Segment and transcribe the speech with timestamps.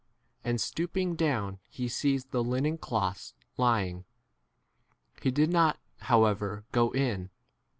[0.41, 4.03] 5 and stooping down he sees the linen cloths lying;
[5.21, 7.29] he did not how 6 ever go in.